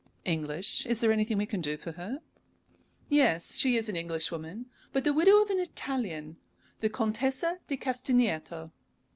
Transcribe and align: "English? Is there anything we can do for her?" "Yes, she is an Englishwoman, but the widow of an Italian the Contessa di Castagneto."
"English? 0.25 0.83
Is 0.87 0.99
there 0.99 1.11
anything 1.11 1.37
we 1.37 1.45
can 1.45 1.61
do 1.61 1.77
for 1.77 1.91
her?" 1.91 2.23
"Yes, 3.07 3.57
she 3.57 3.77
is 3.77 3.87
an 3.87 3.95
Englishwoman, 3.95 4.65
but 4.91 5.03
the 5.03 5.13
widow 5.13 5.37
of 5.43 5.51
an 5.51 5.59
Italian 5.59 6.37
the 6.79 6.89
Contessa 6.89 7.59
di 7.67 7.77
Castagneto." 7.77 8.71